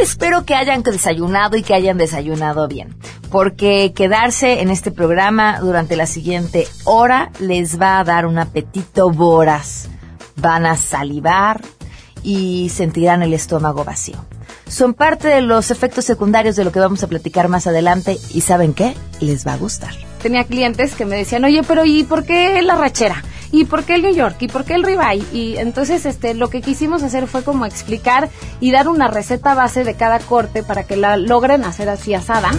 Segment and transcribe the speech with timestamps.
[0.00, 2.94] espero que hayan desayunado y que hayan desayunado bien,
[3.30, 9.10] porque quedarse en este programa durante la siguiente hora les va a dar un apetito
[9.10, 9.88] voraz.
[10.36, 11.60] Van a salivar
[12.22, 14.24] y sentirán el estómago vacío.
[14.66, 18.40] Son parte de los efectos secundarios de lo que vamos a platicar más adelante y
[18.40, 18.94] ¿saben qué?
[19.20, 20.11] Les va a gustar.
[20.22, 23.24] Tenía clientes que me decían, oye, pero ¿y por qué la rachera?
[23.50, 24.36] ¿Y por qué el New York?
[24.40, 25.24] ¿Y por qué el ribeye?
[25.32, 29.84] Y entonces este, lo que quisimos hacer fue como explicar y dar una receta base
[29.84, 32.50] de cada corte para que la logren hacer así asada.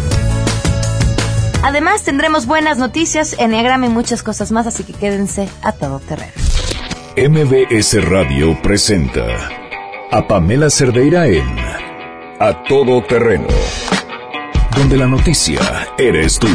[1.63, 6.33] Además tendremos buenas noticias, enneagrama y muchas cosas más, así que quédense a todo terreno.
[7.15, 9.25] MBS Radio presenta
[10.11, 11.57] a Pamela Cerdeira en
[12.39, 13.47] A Todo Terreno,
[14.75, 15.59] donde la noticia
[15.97, 16.49] eres tú.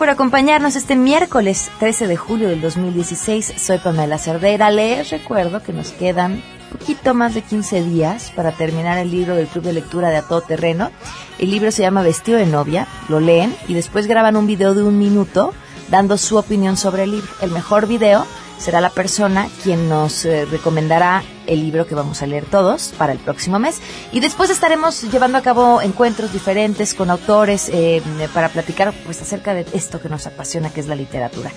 [0.00, 3.52] Por acompañarnos este miércoles 13 de julio del 2016.
[3.58, 4.70] Soy Pamela Cerdera.
[4.70, 6.42] Les recuerdo que nos quedan
[6.72, 10.22] poquito más de 15 días para terminar el libro del Club de Lectura de A
[10.22, 10.90] Todo Terreno.
[11.38, 14.82] El libro se llama Vestido de Novia, lo leen y después graban un video de
[14.82, 15.52] un minuto
[15.90, 17.28] dando su opinión sobre el libro.
[17.42, 18.24] El mejor video
[18.60, 23.12] será la persona quien nos eh, recomendará el libro que vamos a leer todos para
[23.12, 23.80] el próximo mes.
[24.12, 28.02] Y después estaremos llevando a cabo encuentros diferentes con autores eh,
[28.34, 31.50] para platicar pues acerca de esto que nos apasiona, que es la literatura.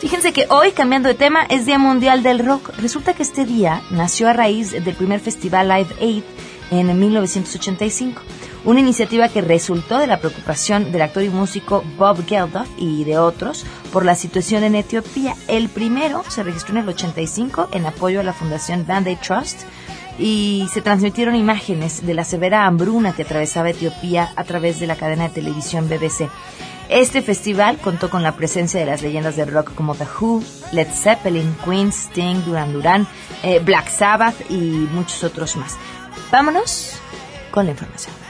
[0.00, 2.70] Fíjense que hoy, cambiando de tema, es Día Mundial del Rock.
[2.78, 6.24] Resulta que este día nació a raíz del primer festival Live Aid
[6.70, 8.20] en 1985
[8.68, 13.16] una iniciativa que resultó de la preocupación del actor y músico Bob Geldof y de
[13.16, 15.34] otros por la situación en Etiopía.
[15.48, 19.62] El primero se registró en el 85 en apoyo a la Fundación Band Aid Trust
[20.18, 24.96] y se transmitieron imágenes de la severa hambruna que atravesaba Etiopía a través de la
[24.96, 26.28] cadena de televisión BBC.
[26.90, 30.42] Este festival contó con la presencia de las leyendas del rock como The Who,
[30.72, 33.06] Led Zeppelin, Queen, Sting, Duran Duran,
[33.42, 35.78] eh, Black Sabbath y muchos otros más.
[36.30, 36.98] Vámonos
[37.50, 38.27] con la información.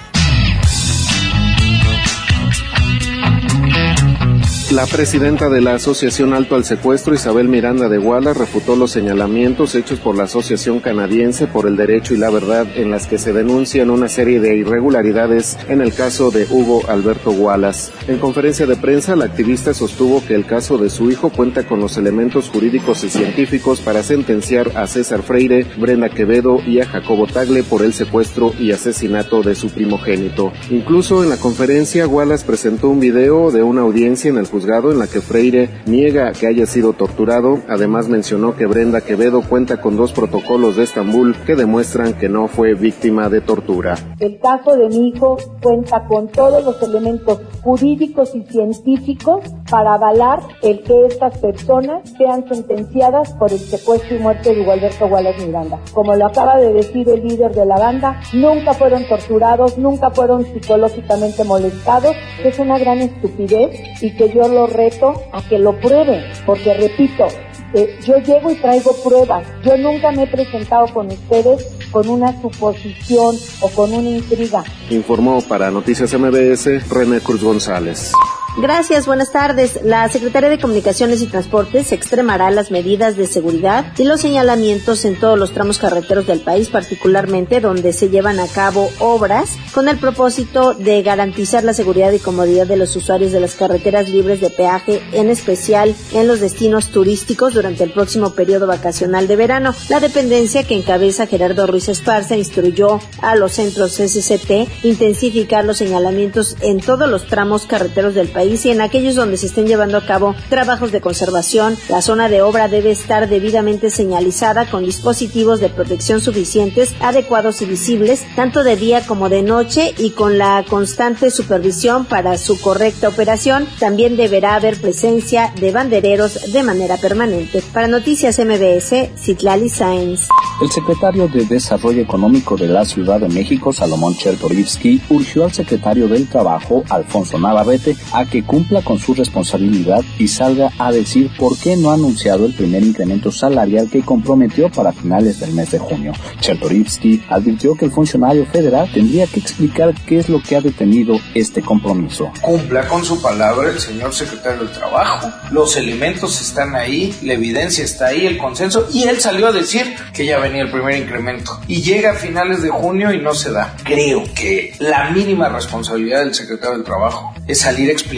[4.71, 9.75] La presidenta de la Asociación Alto al Secuestro, Isabel Miranda de Wallace, refutó los señalamientos
[9.75, 13.33] hechos por la Asociación Canadiense por el Derecho y la Verdad en las que se
[13.33, 17.93] denuncian una serie de irregularidades en el caso de Hugo Alberto Wallace.
[18.09, 21.81] En conferencia de prensa, la activista sostuvo que el caso de su hijo cuenta con
[21.81, 27.27] los elementos jurídicos y científicos para sentenciar a César Freire, Brenda Quevedo y a Jacobo
[27.27, 30.53] Tagle por el secuestro y asesinato de su primogénito.
[30.69, 35.07] Incluso en la conferencia, Wallace presentó un video de una audiencia en el en la
[35.07, 37.61] que Freire niega que haya sido torturado.
[37.69, 42.49] Además mencionó que Brenda Quevedo cuenta con dos protocolos de Estambul que demuestran que no
[42.49, 43.97] fue víctima de tortura.
[44.19, 50.41] El caso de mi hijo cuenta con todos los elementos jurídicos y científicos para avalar
[50.63, 55.47] el que estas personas sean sentenciadas por el secuestro y muerte de Hugo Alberto Wallace
[55.47, 55.79] Miranda.
[55.93, 60.45] Como lo acaba de decir el líder de la banda, nunca fueron torturados, nunca fueron
[60.45, 66.25] psicológicamente molestados, es una gran estupidez y que yo lo reto a que lo prueben,
[66.47, 67.27] porque repito,
[67.75, 69.47] eh, yo llego y traigo pruebas.
[69.63, 74.65] Yo nunca me he presentado con ustedes con una suposición o con una intriga.
[74.91, 78.13] Informó para Noticias MBS René Cruz González.
[78.57, 79.79] Gracias, buenas tardes.
[79.85, 85.15] La Secretaría de Comunicaciones y Transportes extremará las medidas de seguridad y los señalamientos en
[85.15, 89.99] todos los tramos carreteros del país, particularmente donde se llevan a cabo obras con el
[89.99, 94.51] propósito de garantizar la seguridad y comodidad de los usuarios de las carreteras libres de
[94.51, 99.73] peaje, en especial en los destinos turísticos durante el próximo periodo vacacional de verano.
[99.89, 106.57] La dependencia que encabeza Gerardo Ruiz Esparza instruyó a los centros SCT intensificar los señalamientos
[106.61, 109.99] en todos los tramos carreteros del país país y en aquellos donde se estén llevando
[109.99, 115.59] a cabo trabajos de conservación, la zona de obra debe estar debidamente señalizada con dispositivos
[115.59, 120.65] de protección suficientes, adecuados y visibles, tanto de día como de noche y con la
[120.69, 123.67] constante supervisión para su correcta operación.
[123.81, 127.61] También deberá haber presencia de bandereros de manera permanente.
[127.73, 130.29] Para Noticias MBS, Citlali Sáenz.
[130.63, 136.07] El secretario de Desarrollo Económico de la Ciudad de México, Salomón Chertorivsky, urgió al secretario
[136.07, 141.59] del Trabajo, Alfonso Navarrete, a que cumpla con su responsabilidad y salga a decir por
[141.59, 145.79] qué no ha anunciado el primer incremento salarial que comprometió para finales del mes de
[145.79, 146.13] junio.
[146.41, 151.19] Chertorivsky advirtió que el funcionario federal tendría que explicar qué es lo que ha detenido
[151.35, 152.31] este compromiso.
[152.41, 155.31] Cumpla con su palabra el señor secretario del Trabajo.
[155.51, 159.95] Los elementos están ahí, la evidencia está ahí, el consenso, y él salió a decir
[160.13, 161.59] que ya venía el primer incremento.
[161.67, 163.75] Y llega a finales de junio y no se da.
[163.85, 168.18] Creo que la mínima responsabilidad del secretario del Trabajo es salir a explicar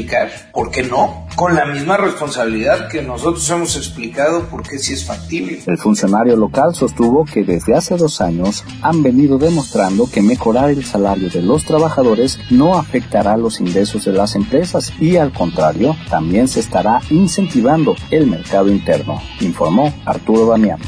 [0.52, 5.04] por qué no, con la misma responsabilidad que nosotros hemos explicado por qué sí es
[5.04, 5.60] factible.
[5.66, 10.84] El funcionario local sostuvo que desde hace dos años han venido demostrando que mejorar el
[10.84, 16.48] salario de los trabajadores no afectará los ingresos de las empresas y al contrario, también
[16.48, 20.78] se estará incentivando el mercado interno, informó Arturo Damián.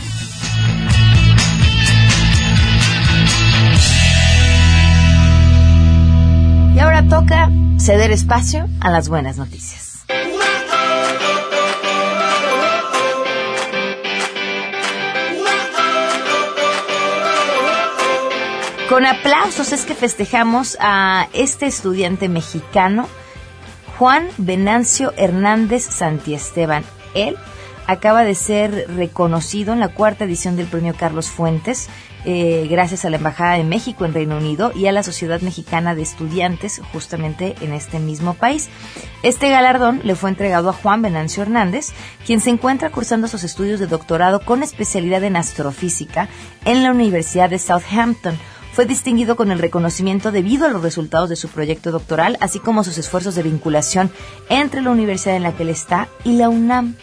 [7.09, 10.05] Toca ceder espacio a las buenas noticias.
[18.89, 23.09] Con aplausos es que festejamos a este estudiante mexicano,
[23.99, 26.85] Juan Venancio Hernández Santiesteban.
[27.15, 27.37] Él
[27.87, 31.89] acaba de ser reconocido en la cuarta edición del premio Carlos Fuentes,
[32.25, 35.95] eh, gracias a la Embajada de México en Reino Unido y a la Sociedad Mexicana
[35.95, 38.69] de Estudiantes, justamente en este mismo país.
[39.23, 41.93] Este galardón le fue entregado a Juan Venancio Hernández,
[42.25, 46.29] quien se encuentra cursando sus estudios de doctorado con especialidad en astrofísica
[46.65, 48.39] en la Universidad de Southampton
[48.73, 52.85] fue distinguido con el reconocimiento debido a los resultados de su proyecto doctoral, así como
[52.85, 54.11] sus esfuerzos de vinculación
[54.49, 56.97] entre la universidad en la que él está y la UNAM.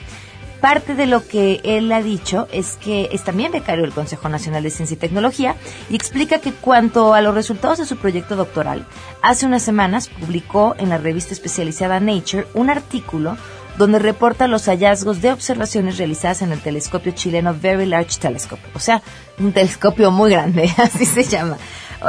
[0.61, 4.61] Parte de lo que él ha dicho es que es también becario del Consejo Nacional
[4.61, 5.55] de Ciencia y Tecnología
[5.89, 8.85] y explica que cuanto a los resultados de su proyecto doctoral,
[9.21, 13.37] hace unas semanas publicó en la revista especializada Nature un artículo
[13.77, 18.79] donde reporta los hallazgos de observaciones realizadas en el telescopio chileno Very Large Telescope, o
[18.79, 19.01] sea,
[19.39, 21.57] un telescopio muy grande, así se llama.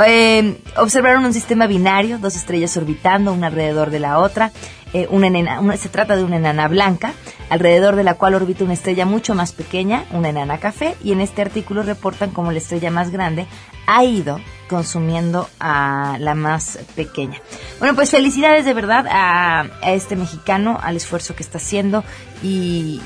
[0.06, 4.53] Eh, observaron un sistema binario, dos estrellas orbitando una alrededor de la otra.
[4.93, 7.13] Eh, una enana, se trata de una enana blanca,
[7.49, 11.21] alrededor de la cual orbita una estrella mucho más pequeña, una enana café, y en
[11.21, 13.47] este artículo reportan cómo la estrella más grande
[13.87, 17.41] ha ido consumiendo a la más pequeña.
[17.79, 22.05] Bueno, pues felicidades de verdad a, a este mexicano, al esfuerzo que está haciendo
[22.43, 23.01] y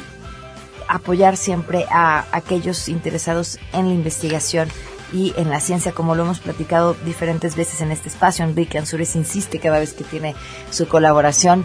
[0.88, 4.68] apoyar siempre a aquellos interesados en la investigación
[5.14, 8.44] y en la ciencia, como lo hemos platicado diferentes veces en este espacio.
[8.44, 10.34] Enrique Ansures insiste cada vez que tiene
[10.70, 11.64] su colaboración.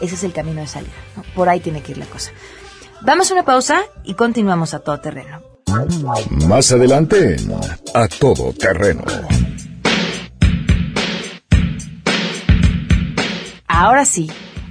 [0.00, 0.92] Ese es el camino de salida.
[1.16, 1.24] ¿no?
[1.34, 2.30] Por ahí tiene que ir la cosa.
[3.02, 5.42] Vamos a una pausa y continuamos a todo terreno.
[6.46, 7.36] Más adelante
[7.94, 9.04] A Todo Terreno.
[13.66, 14.30] Ahora sí,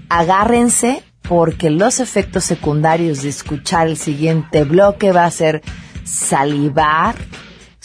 [0.09, 5.61] agárrense porque los efectos secundarios de escuchar el siguiente bloque va a ser
[6.03, 7.15] salivar,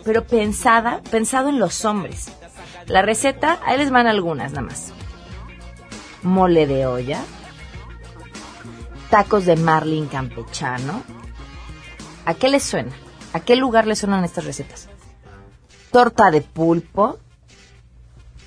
[0.05, 2.33] pero pensada, pensado en los hombres.
[2.87, 4.95] La receta, ahí les van algunas nada más.
[6.23, 7.23] Mole de olla,
[9.11, 11.03] tacos de marlin campechano.
[12.25, 12.93] ¿A qué les suena?
[13.35, 14.89] ¿A qué lugar les suenan estas recetas?
[15.93, 17.19] Torta de pulpo,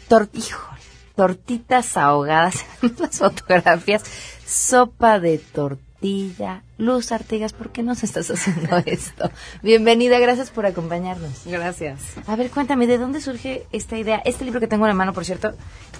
[0.08, 0.71] tor híjole,
[1.15, 4.03] tortitas ahogadas en las fotografías,
[4.46, 6.63] sopa de tortilla.
[6.77, 9.30] Luz Artigas, ¿por qué nos estás haciendo esto?
[9.62, 11.41] Bienvenida, gracias por acompañarnos.
[11.46, 12.00] Gracias.
[12.27, 14.22] A ver, cuéntame, ¿de dónde surge esta idea?
[14.25, 15.53] Este libro que tengo en la mano, por cierto,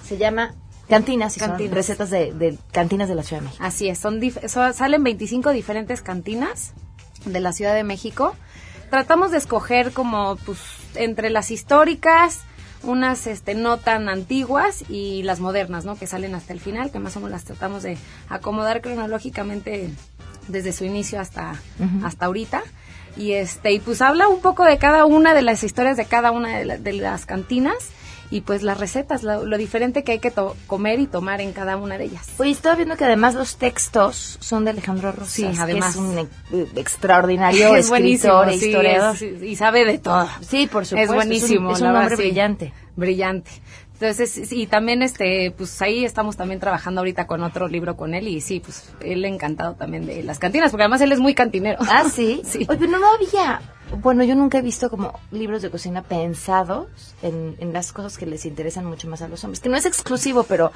[0.04, 0.54] se llama
[0.88, 3.64] Cantinas, y son recetas de, de cantinas de la Ciudad de México.
[3.64, 6.72] Así es, son so- salen 25 diferentes cantinas
[7.24, 8.34] de la Ciudad de México.
[8.90, 10.58] Tratamos de escoger como pues
[10.96, 12.40] entre las históricas,
[12.82, 15.96] unas este no tan antiguas y las modernas, ¿no?
[15.96, 17.96] Que salen hasta el final, que más o menos las tratamos de
[18.28, 19.90] acomodar cronológicamente
[20.48, 21.54] desde su inicio hasta
[22.04, 22.62] hasta ahorita.
[23.16, 26.30] Y este y pues habla un poco de cada una de las historias de cada
[26.30, 27.76] una de, la- de las cantinas
[28.32, 31.52] y pues las recetas, lo, lo diferente que hay que to- comer y tomar en
[31.52, 32.26] cada una de ellas.
[32.38, 35.90] Oye, estaba viendo que además los textos son de Alejandro Rosas, Sí, que además.
[35.90, 39.14] es un e- extraordinario es escritor e sí, historiador.
[39.14, 40.28] es- sí, y sabe de todo.
[40.40, 41.12] Sí, por supuesto.
[41.12, 42.72] Es buenísimo, Es un, es hombre brillante.
[42.96, 43.50] Brillante.
[44.00, 48.26] Entonces, y también este, pues ahí estamos también trabajando ahorita con otro libro con él
[48.26, 51.78] y sí, pues él encantado también de las cantinas, porque además él es muy cantinero.
[51.82, 52.42] Ah, sí.
[52.46, 52.66] Sí.
[52.68, 53.60] Oye, pero no había.
[54.00, 56.86] Bueno, yo nunca he visto como libros de cocina pensados
[57.22, 59.60] en, en las cosas que les interesan mucho más a los hombres.
[59.60, 60.72] Que no es exclusivo, pero.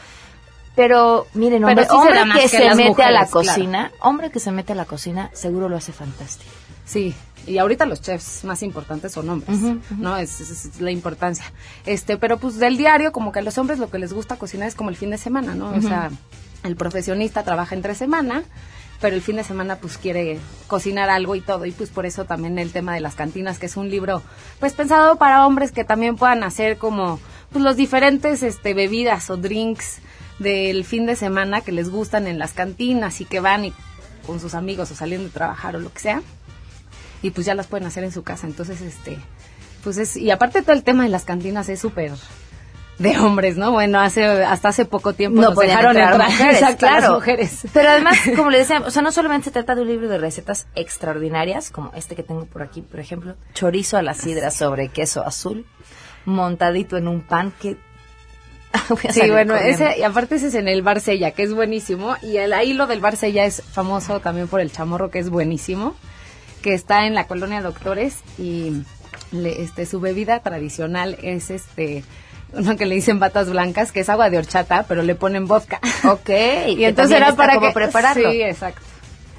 [0.75, 3.31] Pero miren, Pero hombre, sí que, que se mete a la claro.
[3.31, 6.51] cocina, hombre que se mete a la cocina, seguro lo hace fantástico.
[6.85, 7.15] Sí,
[7.47, 9.59] y ahorita los chefs más importantes son hombres,
[9.97, 10.19] ¿no?
[10.19, 11.47] Es, es- es la importancia.
[11.87, 14.69] Este, pero pues del diario, como que a los hombres lo que les gusta cocinar
[14.69, 15.71] es como el fin de semana, ¿no?
[15.71, 16.11] O sea,
[16.63, 18.45] el profesionista trabaja entre semana,
[19.01, 22.25] pero el fin de semana pues quiere cocinar algo y todo, y pues por eso
[22.25, 24.23] también el tema de las cantinas, que es un libro
[24.61, 27.21] pues pensado para hombres que también puedan hacer como
[27.53, 29.99] pues los diferentes este bebidas o drinks
[30.39, 33.73] del fin de semana que les gustan en las cantinas y que van y
[34.27, 36.23] con sus amigos o saliendo de trabajar o lo que sea
[37.23, 38.47] y pues ya las pueden hacer en su casa.
[38.47, 39.19] Entonces, este,
[39.83, 42.13] pues es, y aparte todo el tema de las cantinas es súper
[42.99, 43.73] de hombres, ¿no?
[43.73, 47.15] Bueno, hace, hasta hace poco tiempo No nos dejaron entrar entrar, mujeres, exacto, claro.
[47.15, 47.61] mujeres.
[47.73, 50.19] Pero además, como le decía, o sea, no solamente se trata de un libro de
[50.19, 54.89] recetas extraordinarias, como este que tengo por aquí, por ejemplo, chorizo a la sidra sobre
[54.89, 55.67] queso azul,
[56.25, 57.77] montadito en un pan que...
[59.11, 59.85] Sí, bueno, corriendo.
[59.87, 62.73] ese, y aparte ese es en el Bar Sella, que es buenísimo, y el ahí
[62.75, 65.95] lo del Bar Sella es famoso también por el chamorro, que es buenísimo,
[66.63, 68.83] que está en la colonia Doctores, y
[69.33, 72.05] le- este su bebida tradicional es este
[72.53, 75.81] uno que le dicen batas blancas, que es agua de horchata, pero le ponen vodka.
[76.05, 76.31] Ok,
[76.69, 78.31] y entonces era para que prepararlo.
[78.31, 78.83] Sí, exacto.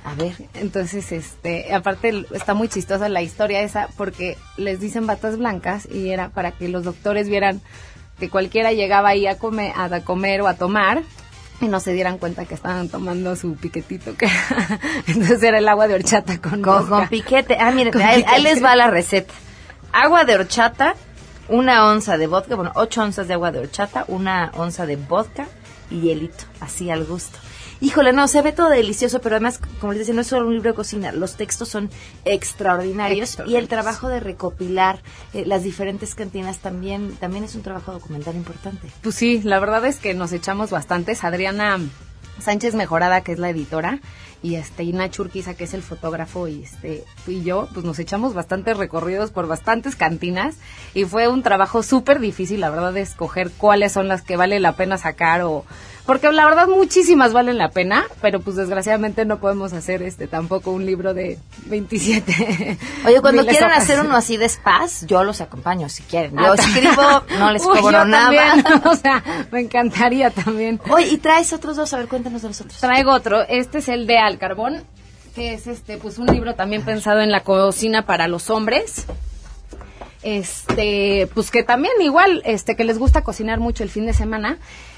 [0.07, 5.37] A ver, Entonces, este, aparte está muy chistosa la historia esa porque les dicen batas
[5.37, 7.61] blancas y era para que los doctores vieran
[8.17, 11.03] que cualquiera llegaba ahí a comer, a comer o a tomar
[11.59, 14.29] y no se dieran cuenta que estaban tomando su piquetito que
[15.07, 17.57] entonces era el agua de horchata con con, con piquete.
[17.59, 19.33] Ah, miren, ahí, les va la receta.
[19.91, 20.95] Agua de horchata,
[21.49, 25.47] una onza de vodka, bueno, ocho onzas de agua de horchata, una onza de vodka
[25.89, 27.37] y hielito, así al gusto.
[27.79, 30.53] Híjole, no, se ve todo delicioso, pero además, como les decía, no es solo un
[30.53, 31.91] libro de cocina, los textos son
[32.25, 34.99] extraordinarios y el trabajo de recopilar
[35.33, 38.87] eh, las diferentes cantinas también, también es un trabajo documental importante.
[39.03, 41.23] Pues sí, la verdad es que nos echamos bastantes.
[41.23, 41.79] Adriana
[42.39, 43.99] Sánchez Mejorada, que es la editora,
[44.43, 47.99] y este y Nacho Urquiza, que es el fotógrafo, y este y yo, pues nos
[47.99, 50.55] echamos bastantes recorridos por bastantes cantinas
[50.93, 54.59] y fue un trabajo súper difícil, la verdad, de escoger cuáles son las que vale
[54.59, 55.65] la pena sacar o
[56.05, 60.71] porque la verdad muchísimas valen la pena, pero pues desgraciadamente no podemos hacer este tampoco
[60.71, 62.77] un libro de 27.
[63.05, 66.31] Oye, cuando quieran hacer uno así de spas, yo los acompaño si quieren.
[66.37, 68.23] Yo Ah, escribo, no les Uy, cobro yo nada.
[68.53, 70.79] también, o sea, me encantaría también.
[70.89, 72.79] Oye, y traes otros dos, a ver, cuéntanos de los otros.
[72.79, 74.83] Traigo otro, este es el de Al Carbón,
[75.35, 79.05] que es este, pues un libro también pensado en la cocina para los hombres.
[80.23, 84.57] Este, pues que también igual, este, que les gusta cocinar mucho el fin de semana.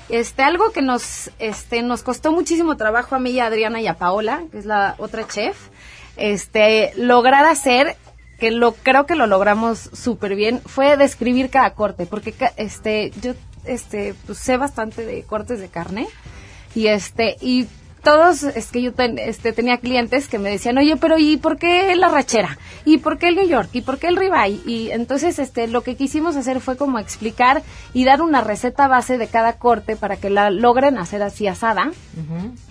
[0.09, 3.87] Este, algo que nos, este, nos costó muchísimo trabajo a mí y a Adriana y
[3.87, 5.55] a Paola, que es la otra chef,
[6.17, 7.95] este, lograr hacer
[8.39, 13.33] que lo creo que lo logramos súper bien fue describir cada corte porque este yo
[13.65, 16.07] este pues sé bastante de cortes de carne
[16.73, 17.67] y este y
[17.99, 21.57] todos, es que yo ten- este, tenía clientes que me decían, oye, pero ¿y por
[21.57, 22.57] qué la rachera?
[22.85, 23.69] ¿Y por qué el New York?
[23.73, 24.59] ¿Y por qué el ribeye?
[24.65, 27.61] Y entonces este, lo que quisimos hacer fue como explicar
[27.93, 31.91] y dar una receta base de cada corte para que la logren hacer así asada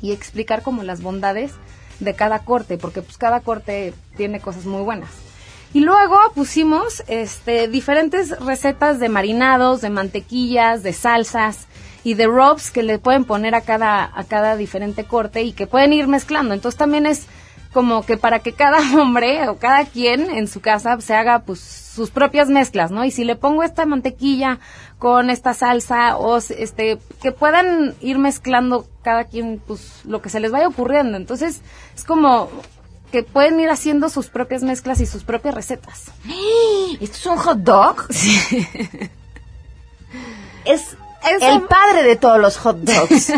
[0.02, 1.52] y explicar como las bondades
[2.00, 5.10] de cada corte, porque pues cada corte tiene cosas muy buenas.
[5.74, 11.66] Y luego pusimos este diferentes recetas de marinados, de mantequillas, de salsas
[12.04, 15.66] y de rubs que le pueden poner a cada a cada diferente corte y que
[15.66, 16.54] pueden ir mezclando.
[16.54, 17.26] Entonces también es
[17.72, 21.60] como que para que cada hombre o cada quien en su casa se haga pues
[21.60, 23.04] sus propias mezclas, ¿no?
[23.04, 24.58] Y si le pongo esta mantequilla
[24.98, 30.40] con esta salsa o este que puedan ir mezclando cada quien pues lo que se
[30.40, 31.16] les vaya ocurriendo.
[31.16, 31.60] Entonces,
[31.94, 32.48] es como
[33.10, 36.12] que pueden ir haciendo sus propias mezclas y sus propias recetas.
[37.00, 38.06] ¿Esto es un hot dog?
[40.64, 40.96] Es
[41.40, 43.32] El padre de todos los hot dogs.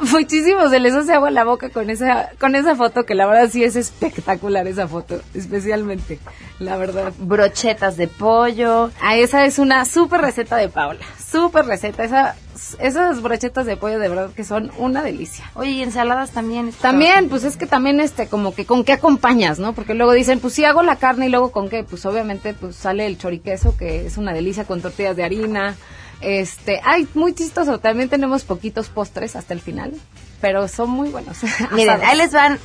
[0.00, 3.48] Muchísimo se les hace agua la boca con esa con esa foto que la verdad
[3.50, 6.18] sí es espectacular esa foto, especialmente,
[6.58, 7.12] la verdad.
[7.18, 8.90] Brochetas de pollo.
[9.00, 12.04] Ah, esa es una súper receta de Paula, súper receta.
[12.04, 12.36] Esa,
[12.80, 15.50] esas brochetas de pollo de verdad que son una delicia.
[15.54, 16.72] Oye, y ensaladas también.
[16.80, 19.72] También, pues es que también este, como que con qué acompañas, ¿no?
[19.72, 22.76] Porque luego dicen, pues si hago la carne y luego con qué, pues obviamente pues
[22.76, 25.76] sale el choriqueso que es una delicia con tortillas de harina.
[26.20, 29.92] Este, ay, muy chistoso, también tenemos poquitos postres hasta el final,
[30.40, 31.38] pero son muy buenos.
[31.72, 32.58] Miren, ahí les van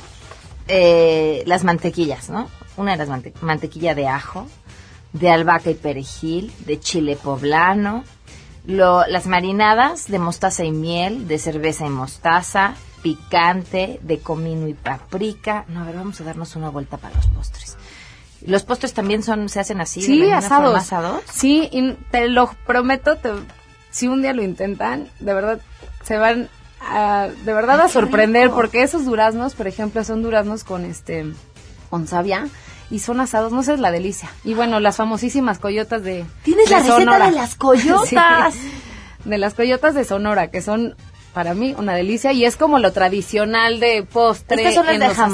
[0.68, 2.48] eh, las mantequillas, ¿no?
[2.76, 4.46] Una de las mante- mantequilla de ajo,
[5.12, 8.04] de albahaca y perejil, de chile poblano,
[8.66, 14.74] lo- las marinadas de mostaza y miel, de cerveza y mostaza, picante, de comino y
[14.74, 15.64] paprika.
[15.68, 17.76] No, a ver, vamos a darnos una vuelta para los postres.
[18.44, 20.76] Los postres también son, se hacen así, Sí, asados.
[20.76, 21.22] asados.
[21.32, 23.32] Sí, y te lo prometo, te-
[23.90, 25.60] si un día lo intentan, de verdad
[26.02, 26.48] se van
[26.80, 28.56] a, de verdad a Ay, sorprender rico.
[28.56, 31.24] porque esos duraznos, por ejemplo, son duraznos con este
[31.88, 32.48] con savia
[32.90, 34.28] y son asados, no sé, es la delicia.
[34.44, 37.26] Y bueno, las famosísimas coyotas de Tienes de la receta Sonora.
[37.30, 38.54] de las coyotas.
[38.54, 38.70] Sí,
[39.24, 40.96] de las coyotas de Sonora, que son
[41.32, 44.56] para mí una delicia y es como lo tradicional de postre.
[44.68, 45.32] Estas son las de asados.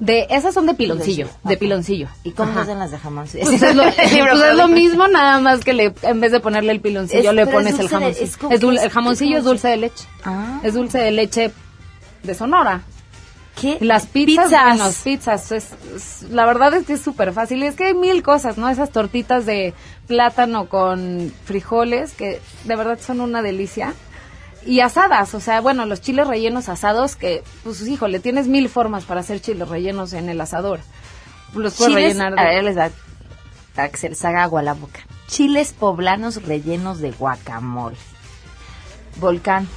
[0.00, 2.08] De esas son de piloncillo, de piloncillo.
[2.24, 2.62] ¿Y cómo Ajá.
[2.62, 3.44] hacen las de jamoncillo?
[3.48, 6.72] Pues es lo, pues es lo mismo, nada más que le, en vez de ponerle
[6.72, 8.24] el piloncillo, Es- le pones el jamoncillo.
[8.24, 10.06] es como Es dul- el jamoncillo ¿cómo es dulce de leche.
[10.24, 10.58] Ah.
[10.64, 11.52] Es dulce de leche
[12.22, 12.80] de Sonora.
[13.60, 13.76] ¿Qué?
[13.82, 14.64] Las pizzas, Pizzas.
[14.78, 17.62] bueno, pizzas, es, es- la verdad es que es súper fácil.
[17.62, 18.70] Y es que hay mil cosas, ¿no?
[18.70, 19.74] Esas tortitas de
[20.06, 23.92] plátano con frijoles, que de verdad son una delicia.
[24.66, 29.04] Y asadas, o sea, bueno, los chiles rellenos asados, que, pues, híjole, tienes mil formas
[29.04, 30.80] para hacer chiles rellenos en el asador.
[31.54, 32.90] Los puedes Chiles, rellenar a de- ver, les da
[33.74, 35.00] para que se les haga agua a la boca.
[35.28, 37.96] Chiles poblanos rellenos de guacamole.
[39.16, 39.68] Volcán.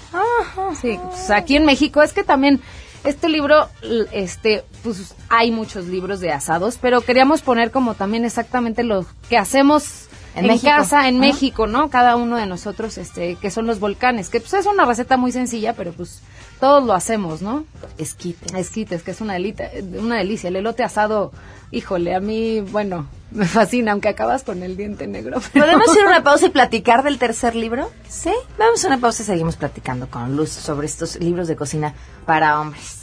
[0.81, 2.61] Sí, pues aquí en México es que también
[3.03, 3.69] este libro,
[4.11, 9.37] este, pues hay muchos libros de asados, pero queríamos poner como también exactamente lo que
[9.37, 11.25] hacemos En en, casa, en Ajá.
[11.27, 11.89] México, ¿no?
[11.89, 15.31] Cada uno de nosotros, este, que son los volcanes, que pues es una receta muy
[15.31, 16.21] sencilla, pero pues
[16.59, 17.65] todos lo hacemos, ¿no?
[17.97, 18.53] Esquites.
[18.53, 19.69] Esquites, que es una delita,
[19.99, 20.47] una delicia.
[20.47, 21.31] El elote asado,
[21.71, 25.39] híjole, a mí, bueno, me fascina, aunque acabas con el diente negro.
[25.53, 27.91] pero- ¿Podemos ir a una pausa y platicar del tercer libro?
[28.09, 28.31] Sí.
[28.57, 31.93] Vamos a una pausa y seguimos platicando con Luz sobre estos libros de cocina
[32.25, 33.02] para hombres.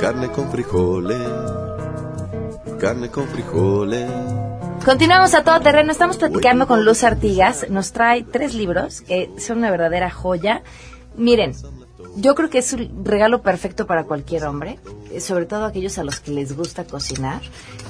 [0.00, 1.18] Carne con frijoles.
[2.80, 4.10] Carne con frijoles.
[4.84, 5.92] Continuamos a todo terreno.
[5.92, 7.66] Estamos platicando con Luz Artigas.
[7.70, 10.62] Nos trae tres libros que son una verdadera joya.
[11.16, 11.54] Miren,
[12.16, 14.78] yo creo que es un regalo perfecto para cualquier hombre,
[15.12, 17.40] eh, sobre todo aquellos a los que les gusta cocinar.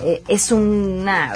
[0.05, 1.35] Eh, es una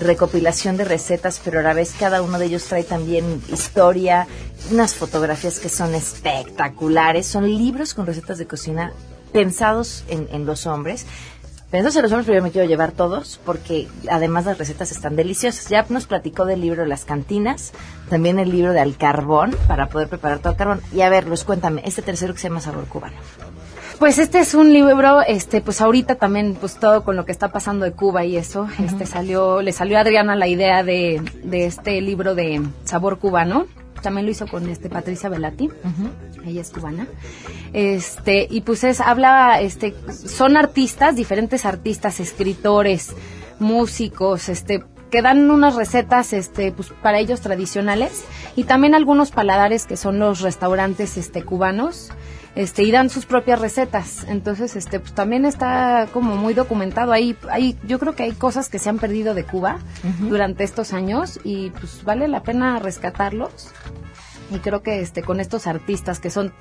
[0.00, 4.26] recopilación de recetas, pero a la vez cada uno de ellos trae también historia,
[4.72, 7.26] unas fotografías que son espectaculares.
[7.26, 8.92] Son libros con recetas de cocina
[9.34, 11.06] pensados en, en los hombres.
[11.70, 15.16] Pensados en los hombres, pero yo me quiero llevar todos, porque además las recetas están
[15.16, 15.68] deliciosas.
[15.68, 17.72] Ya nos platicó del libro Las Cantinas,
[18.08, 20.80] también el libro de Al Carbón, para poder preparar todo el carbón.
[20.92, 23.16] Y a ver, Luz, cuéntame, este tercero que se llama Sabor Cubano.
[23.98, 27.48] Pues este es un libro, este, pues ahorita también, pues todo con lo que está
[27.48, 31.66] pasando de Cuba y eso, este salió, le salió a Adriana la idea de, de
[31.66, 33.66] este libro de sabor cubano.
[34.04, 35.68] También lo hizo con este Patricia Velati,
[36.46, 37.08] ella es cubana,
[37.72, 43.12] este, y pues es, habla, este, son artistas, diferentes artistas, escritores,
[43.58, 48.24] músicos, este, que dan unas recetas este pues para ellos tradicionales.
[48.56, 52.10] Y también algunos paladares que son los restaurantes este cubanos
[52.54, 54.24] este y dan sus propias recetas.
[54.28, 57.12] Entonces este pues también está como muy documentado.
[57.12, 59.78] Ahí hay yo creo que hay cosas que se han perdido de Cuba
[60.20, 63.70] durante estos años y pues vale la pena rescatarlos.
[64.50, 66.52] Y creo que este con estos artistas que son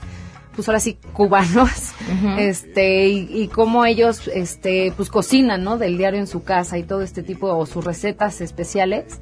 [0.55, 1.93] pues ahora sí cubanos
[2.37, 6.83] este y, y cómo ellos este pues cocinan no del diario en su casa y
[6.83, 9.19] todo este tipo o sus recetas especiales.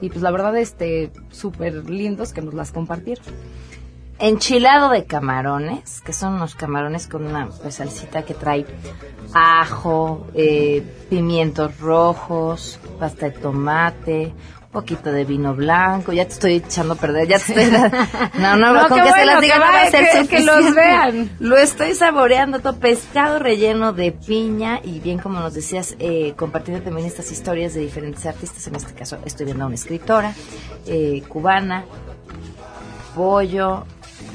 [0.00, 3.24] Y pues la verdad este súper lindos que nos las compartieron
[4.24, 8.64] Enchilado de camarones, que son unos camarones con una pues, salsita que trae
[9.34, 10.80] ajo, eh,
[11.10, 14.32] pimientos rojos, pasta de tomate,
[14.62, 16.12] un poquito de vino blanco.
[16.12, 17.80] Ya te estoy echando a perder, ya te estoy...
[18.40, 20.40] No, no, No, con que se las diga que no va a ser que- que
[20.44, 21.30] los vean.
[21.40, 26.84] Lo estoy saboreando todo, pescado relleno de piña y bien como nos decías, eh, compartiendo
[26.84, 28.68] también estas historias de diferentes artistas.
[28.68, 30.32] En este caso estoy viendo a una escritora
[30.86, 31.84] eh, cubana,
[33.16, 33.84] pollo.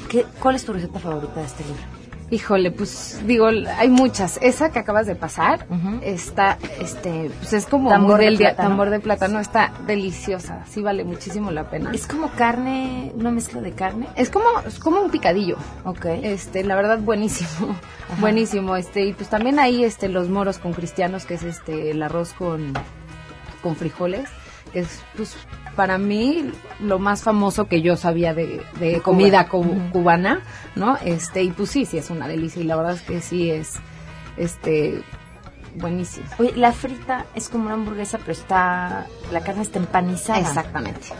[0.08, 1.82] ¿Qué, ¿Cuál es tu receta favorita de este libro?
[2.30, 4.38] Híjole, pues digo, hay muchas.
[4.42, 5.66] Esa que acabas de pasar
[6.02, 8.68] está, este, pues es como Tambor de plátano.
[8.68, 11.90] tambor de plátano, está deliciosa, sí vale muchísimo la pena.
[11.94, 14.08] Es como carne, una mezcla de carne.
[14.14, 15.56] Es como, es como un picadillo.
[15.84, 16.04] Ok.
[16.22, 17.74] Este, la verdad, buenísimo.
[18.20, 18.76] Buenísimo.
[18.76, 22.34] Este, y pues también hay este los moros con cristianos, que es este el arroz
[22.34, 22.74] con,
[23.62, 24.28] con frijoles,
[24.74, 25.34] que es pues
[25.78, 30.40] para mí lo más famoso que yo sabía de, comida cubana,
[30.74, 30.96] ¿no?
[31.04, 32.60] Este, y pues sí, sí es una delicia.
[32.60, 33.74] Y la verdad es que sí es
[34.36, 35.04] este
[35.76, 36.26] buenísimo.
[36.38, 40.40] Oye, la frita es como una hamburguesa, pero está, la carne está empanizada.
[40.40, 41.10] Exactamente.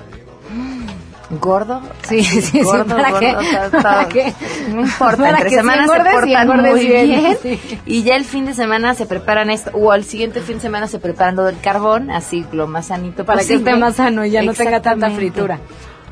[1.31, 1.83] ¿Gordo?
[2.09, 4.33] Sí, sí, sí, Gordo, ¿para gordo, está- ¿Para qué?
[4.71, 7.39] No importa, Para entre que se semanas se, y portan muy bien, bien.
[7.43, 7.61] sí.
[7.85, 10.87] Y ya el fin de semana se preparan esto, o al siguiente fin de semana
[10.89, 14.31] se preparan lo del carbón, así lo más sanito Para que esté más sano y
[14.31, 15.59] ya no tenga tanta fritura.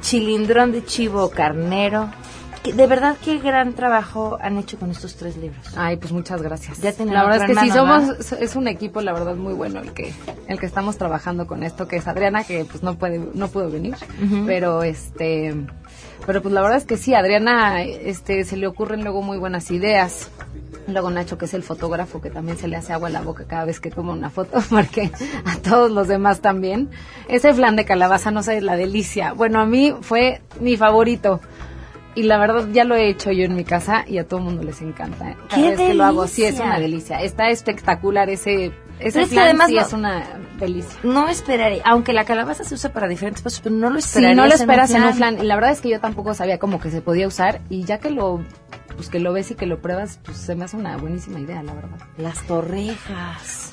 [0.02, 2.10] Chilindrón de chivo carnero.
[2.72, 5.66] De verdad, qué gran trabajo han hecho con estos tres libros.
[5.76, 6.80] Ay, pues muchas gracias.
[6.80, 9.92] Ya la verdad es que sí somos es un equipo la verdad muy bueno el
[9.92, 10.12] que
[10.48, 13.70] el que estamos trabajando con esto que es Adriana que pues no puede no pudo
[13.70, 13.96] venir,
[14.46, 15.54] pero este
[16.26, 19.70] pero pues la verdad es que sí, Adriana este se le ocurren luego muy buenas
[19.70, 20.30] ideas.
[20.88, 23.44] Luego Nacho, que es el fotógrafo, que también se le hace agua a la boca
[23.48, 25.10] cada vez que toma una foto, porque
[25.44, 26.90] a todos los demás también.
[27.28, 29.32] Ese flan de calabaza, no sé, la delicia.
[29.32, 31.40] Bueno, a mí fue mi favorito.
[32.16, 34.46] Y la verdad ya lo he hecho yo en mi casa y a todo el
[34.46, 35.30] mundo les encanta.
[35.30, 35.36] ¿eh?
[35.50, 37.20] Cada ¡Qué vez que lo hago, sí es una delicia.
[37.22, 40.24] Está espectacular ese ese es que flan, además sí no- es una
[40.58, 40.98] delicia.
[41.04, 44.34] No esperaría, aunque la calabaza se usa para diferentes cosas, pero no lo Sí, esperaría.
[44.34, 45.38] no lo esperas en un flan.
[45.38, 47.98] Y la verdad es que yo tampoco sabía como que se podía usar y ya
[47.98, 48.40] que lo
[48.96, 51.62] pues que lo ves y que lo pruebas, pues se me hace una buenísima idea,
[51.62, 51.98] la verdad.
[52.16, 53.72] Las torrejas.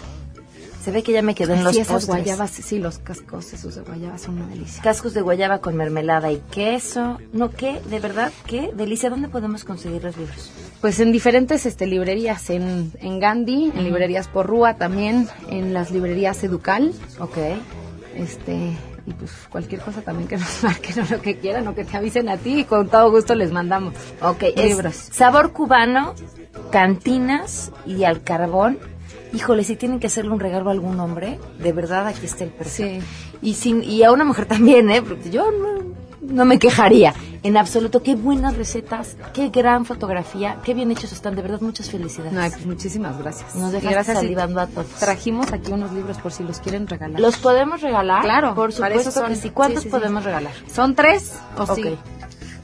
[0.84, 2.26] Se ve que ya me quedé en los sí, esas postres.
[2.26, 4.84] guayabas, sí, los cascos esos de guayaba son una delicia.
[4.84, 7.20] Cascos de guayaba con mermelada y queso.
[7.32, 9.10] No, qué, de verdad, qué delicia.
[9.10, 10.52] ¿Dónde podemos conseguir los libros?
[10.82, 16.44] Pues en diferentes este, librerías, en, en Gandhi, en librerías Porrúa también, en las librerías
[16.44, 16.92] Educal.
[17.18, 17.38] Ok.
[18.14, 18.74] Este,
[19.06, 21.96] y pues cualquier cosa también que nos marquen o lo que quieran o que te
[21.96, 23.94] avisen a ti y con todo gusto les mandamos.
[24.22, 24.96] Ok, libros.
[24.96, 26.14] sabor cubano,
[26.72, 28.80] cantinas y al carbón.
[29.34, 32.52] Híjole, si tienen que hacerle un regalo a algún hombre, de verdad aquí está el
[32.52, 32.86] precio.
[32.86, 33.00] Sí.
[33.42, 35.02] Y, sin, y a una mujer también, ¿eh?
[35.02, 35.84] Porque yo no,
[36.22, 37.14] no me quejaría.
[37.42, 41.36] En absoluto, qué buenas recetas, qué gran fotografía, qué bien hechos están.
[41.36, 42.32] De verdad, muchas felicidades.
[42.32, 43.54] No, pues muchísimas gracias.
[43.56, 44.88] Nos dejaste gracias salivando a todos.
[45.00, 47.20] Trajimos aquí unos libros por si los quieren regalar.
[47.20, 48.22] ¿Los podemos regalar?
[48.24, 49.28] Claro, por supuesto son.
[49.30, 49.50] que sí.
[49.50, 50.00] ¿Cuántos Sí, sí, sí.
[50.00, 50.54] podemos regalar?
[50.74, 51.76] ¿Son tres o Ok.
[51.76, 51.98] sí?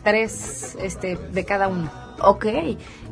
[0.04, 1.92] Tres este, de cada uno.
[2.22, 2.46] Ok,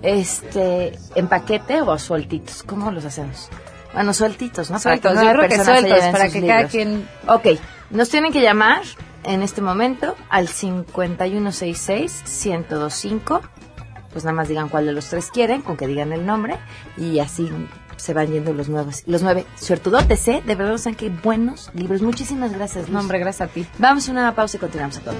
[0.01, 2.63] este, ¿en paquete o sueltitos?
[2.63, 3.49] ¿Cómo los hacemos?
[3.93, 4.79] Bueno, sueltitos, ¿no?
[4.79, 6.71] Sueltos, nueve yo creo que sueltos, para que cada libros.
[6.71, 7.47] quien- Ok,
[7.89, 8.81] nos tienen que llamar
[9.23, 13.41] en este momento al 5166-1025.
[14.11, 16.57] Pues nada más digan cuál de los tres quieren, con que digan el nombre,
[16.95, 17.51] y así
[17.97, 20.43] se van yendo los nuevos, los nueve suertudotes, ¿eh?
[20.45, 22.01] De verdad, saben qué buenos libros.
[22.01, 22.93] Muchísimas gracias, Luz.
[22.93, 23.65] No, hombre, gracias a ti.
[23.79, 25.15] Vamos a una pausa y continuamos a todo.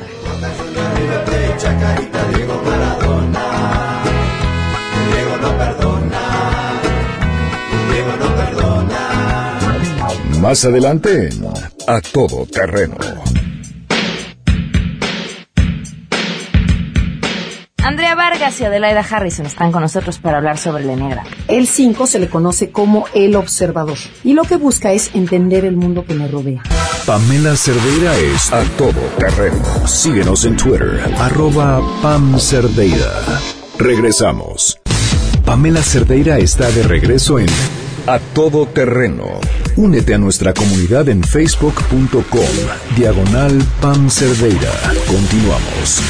[10.42, 11.30] Más adelante,
[11.88, 12.96] a todo terreno.
[17.88, 21.30] Andrea Vargas y Adelaida Harrison están con nosotros para hablar sobre el Enneagrama.
[21.48, 25.76] El 5 se le conoce como el observador y lo que busca es entender el
[25.76, 26.62] mundo que me rodea.
[27.06, 29.88] Pamela Cerdeira es a todo terreno.
[29.88, 33.12] Síguenos en Twitter, arroba Pam Cerdeira.
[33.78, 34.78] Regresamos.
[35.48, 37.48] Pamela Cerdeira está de regreso en
[38.06, 39.40] A Todo Terreno.
[39.78, 42.42] Únete a nuestra comunidad en facebook.com,
[42.98, 44.74] diagonal Pam Cerdeira.
[45.08, 46.02] Continuamos.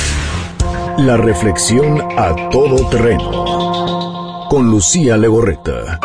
[0.97, 4.47] La reflexión a todo terreno.
[4.49, 5.99] Con Lucía Legorreta.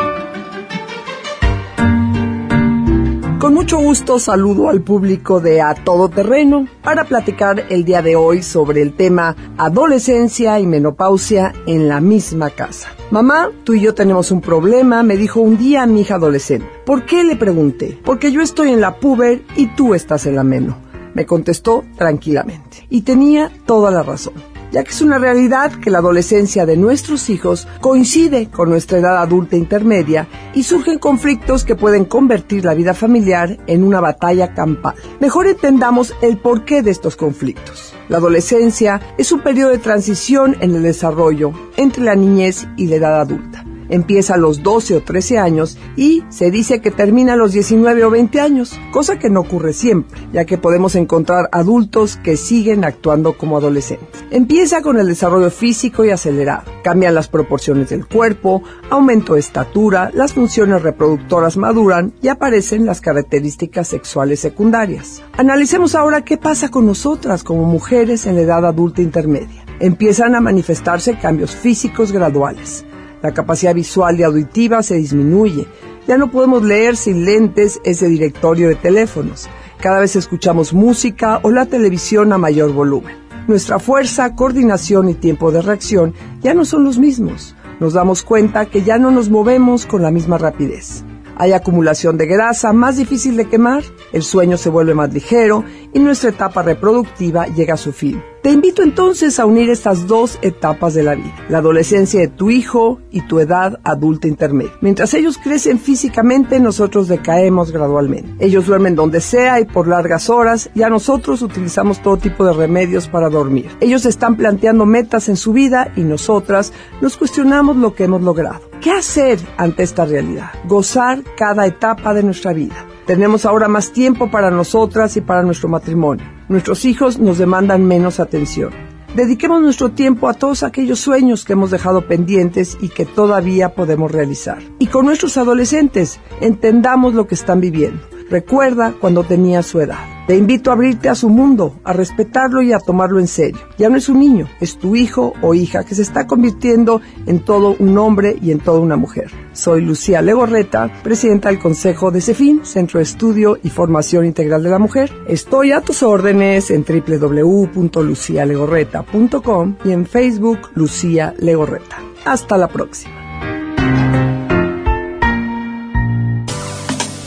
[3.38, 8.14] Con mucho gusto saludo al público de A Todo Terreno para platicar el día de
[8.14, 12.90] hoy sobre el tema adolescencia y menopausia en la misma casa.
[13.12, 16.66] Mamá, tú y yo tenemos un problema, me dijo un día mi hija adolescente.
[16.86, 17.24] ¿Por qué?
[17.24, 18.00] le pregunté.
[18.02, 20.78] Porque yo estoy en la puber y tú estás en la meno.
[21.12, 22.86] Me contestó tranquilamente.
[22.88, 27.30] Y tenía toda la razón ya que es una realidad que la adolescencia de nuestros
[27.30, 32.94] hijos coincide con nuestra edad adulta intermedia y surgen conflictos que pueden convertir la vida
[32.94, 34.94] familiar en una batalla campal.
[35.20, 37.94] Mejor entendamos el porqué de estos conflictos.
[38.08, 42.96] La adolescencia es un periodo de transición en el desarrollo entre la niñez y la
[42.96, 47.36] edad adulta empieza a los 12 o 13 años y se dice que termina a
[47.36, 52.16] los 19 o 20 años, cosa que no ocurre siempre, ya que podemos encontrar adultos
[52.16, 54.24] que siguen actuando como adolescentes.
[54.30, 56.64] Empieza con el desarrollo físico y acelerado.
[56.82, 63.00] Cambian las proporciones del cuerpo, aumento de estatura, las funciones reproductoras maduran y aparecen las
[63.00, 65.22] características sexuales secundarias.
[65.36, 69.64] Analicemos ahora qué pasa con nosotras como mujeres en la edad adulta intermedia.
[69.80, 72.86] Empiezan a manifestarse cambios físicos graduales
[73.22, 75.66] la capacidad visual y auditiva se disminuye.
[76.06, 79.48] Ya no podemos leer sin lentes ese directorio de teléfonos.
[79.80, 83.16] Cada vez escuchamos música o la televisión a mayor volumen.
[83.48, 87.56] Nuestra fuerza, coordinación y tiempo de reacción ya no son los mismos.
[87.80, 91.04] Nos damos cuenta que ya no nos movemos con la misma rapidez.
[91.36, 93.82] Hay acumulación de grasa más difícil de quemar,
[94.12, 98.22] el sueño se vuelve más ligero y nuestra etapa reproductiva llega a su fin.
[98.42, 102.50] Te invito entonces a unir estas dos etapas de la vida, la adolescencia de tu
[102.50, 104.72] hijo y tu edad adulta intermedia.
[104.80, 108.44] Mientras ellos crecen físicamente, nosotros decaemos gradualmente.
[108.44, 112.52] Ellos duermen donde sea y por largas horas, y a nosotros utilizamos todo tipo de
[112.52, 113.70] remedios para dormir.
[113.80, 118.60] Ellos están planteando metas en su vida y nosotras nos cuestionamos lo que hemos logrado.
[118.80, 120.50] ¿Qué hacer ante esta realidad?
[120.66, 122.88] Gozar cada etapa de nuestra vida.
[123.12, 126.24] Tenemos ahora más tiempo para nosotras y para nuestro matrimonio.
[126.48, 128.70] Nuestros hijos nos demandan menos atención.
[129.14, 134.10] Dediquemos nuestro tiempo a todos aquellos sueños que hemos dejado pendientes y que todavía podemos
[134.10, 134.62] realizar.
[134.78, 138.00] Y con nuestros adolescentes, entendamos lo que están viviendo.
[138.32, 139.98] Recuerda cuando tenía su edad.
[140.26, 143.60] Te invito a abrirte a su mundo, a respetarlo y a tomarlo en serio.
[143.76, 147.40] Ya no es un niño, es tu hijo o hija que se está convirtiendo en
[147.40, 149.30] todo un hombre y en toda una mujer.
[149.52, 154.70] Soy Lucía Legorreta, presidenta del Consejo de CEFIN, Centro de Estudio y Formación Integral de
[154.70, 155.12] la Mujer.
[155.28, 161.98] Estoy a tus órdenes en www.lucialegorreta.com y en Facebook Lucía Legorreta.
[162.24, 163.21] Hasta la próxima.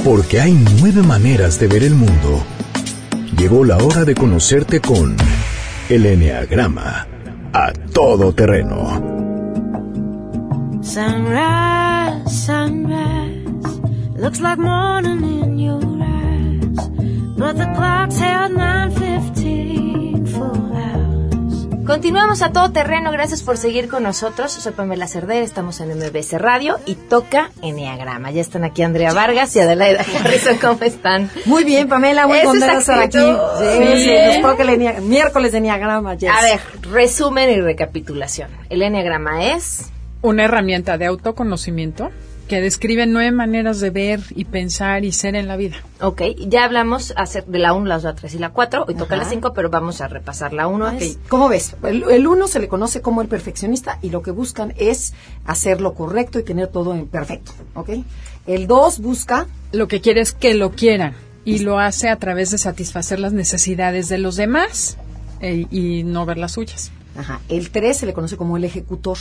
[0.06, 2.44] Porque hay nueve maneras de ver el mundo.
[3.40, 5.18] Llegó la hora de conocerte con
[5.90, 7.08] el Enneagrama
[7.52, 9.02] a todo terreno.
[10.84, 13.82] Sunrise, sunrise,
[14.16, 16.88] looks like morning in your eyes,
[17.36, 21.15] but the clock's held 9:15 full hours.
[21.86, 24.52] Continuamos a todo terreno, gracias por seguir con nosotros.
[24.52, 28.32] Soy Pamela Cerder, estamos en MBC Radio y toca Enneagrama.
[28.32, 31.30] Ya están aquí Andrea Vargas y Adelaida Harrison, ¿cómo están?
[31.46, 33.18] Muy bien, Pamela, muy contenta de estar aquí.
[33.20, 33.38] actitud.
[33.60, 34.04] Sí, Sí.
[34.10, 36.32] sí, nos toca el miércoles de Enneagrama, yes.
[36.32, 36.60] A ver,
[36.92, 38.50] resumen y recapitulación.
[38.70, 39.92] El Enneagrama es...
[40.24, 42.10] Una herramienta de autoconocimiento
[42.48, 45.78] que describe nueve maneras de ver y pensar y ser en la vida.
[46.02, 48.86] Ok, ya hablamos hacer de la 1, la 2, la 3 y la 4.
[48.88, 49.24] Hoy toca Ajá.
[49.24, 50.54] la 5, pero vamos a repasar.
[50.54, 51.20] La 1 Ok, es...
[51.28, 51.76] ¿Cómo ves?
[51.84, 55.14] El, el uno se le conoce como el perfeccionista y lo que buscan es
[55.46, 57.90] hacer lo correcto y tener todo en perfecto, ¿ok?
[58.46, 62.52] El dos busca Lo que quiere es que lo quieran y lo hace a través
[62.52, 64.98] de satisfacer las necesidades de los demás
[65.42, 66.92] eh, y no ver las suyas.
[67.18, 67.42] Ajá.
[67.50, 69.18] El 3 se le conoce como el ejecutor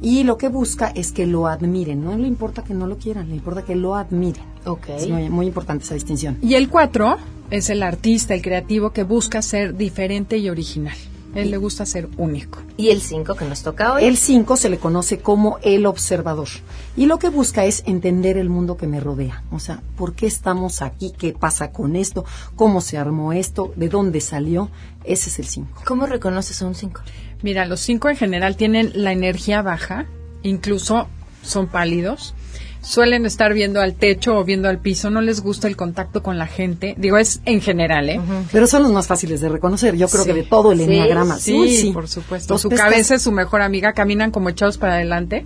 [0.00, 2.04] y lo que busca es que lo admiren.
[2.04, 4.42] No le importa que no lo quieran, le importa que lo admiren.
[4.64, 4.88] Ok.
[4.90, 6.38] Es muy, muy importante esa distinción.
[6.42, 7.16] Y el cuatro
[7.50, 10.96] es el artista, el creativo que busca ser diferente y original.
[11.36, 12.60] Él le gusta ser único.
[12.78, 14.04] ¿Y el 5 que nos toca hoy?
[14.04, 16.48] El 5 se le conoce como el observador.
[16.96, 19.42] Y lo que busca es entender el mundo que me rodea.
[19.50, 21.12] O sea, ¿por qué estamos aquí?
[21.16, 22.24] ¿Qué pasa con esto?
[22.56, 23.72] ¿Cómo se armó esto?
[23.76, 24.70] ¿De dónde salió?
[25.04, 25.82] Ese es el 5.
[25.84, 27.02] ¿Cómo reconoces a un 5?
[27.42, 30.06] Mira, los cinco en general tienen la energía baja,
[30.42, 31.08] incluso
[31.42, 32.34] son pálidos.
[32.82, 36.38] Suelen estar viendo al techo o viendo al piso, no les gusta el contacto con
[36.38, 36.94] la gente.
[36.96, 38.20] Digo, es en general, ¿eh?
[38.52, 40.28] Pero son los más fáciles de reconocer, yo creo Sí.
[40.28, 41.38] que de todo el Sí, enneagrama.
[41.38, 41.90] Sí, Uy, sí.
[41.92, 42.56] por supuesto.
[42.58, 45.44] Su pescas- cabeza es su mejor amiga, caminan como echados para adelante.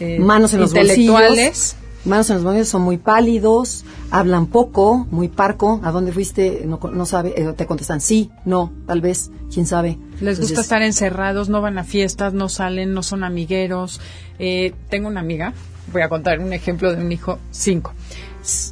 [0.00, 1.38] Eh, manos en los intelectuales.
[1.38, 1.76] bolsillos.
[2.04, 5.80] Manos en los son muy pálidos, hablan poco, muy parco.
[5.82, 6.66] ¿A dónde fuiste?
[6.66, 7.34] No, sabe.
[7.36, 9.98] eh, te contestan sí, no, tal vez, quién sabe.
[10.20, 14.02] Les gusta Entonces, estar encerrados, no van a fiestas, no salen, no son amigueros.
[14.38, 15.54] Eh, tengo una amiga,
[15.92, 17.94] voy a contar un ejemplo de un hijo cinco.